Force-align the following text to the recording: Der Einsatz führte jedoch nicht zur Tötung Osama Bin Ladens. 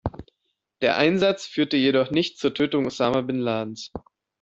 Der 0.81 0.97
Einsatz 0.97 1.45
führte 1.45 1.77
jedoch 1.77 2.09
nicht 2.09 2.39
zur 2.39 2.55
Tötung 2.55 2.87
Osama 2.87 3.21
Bin 3.21 3.37
Ladens. 3.37 3.91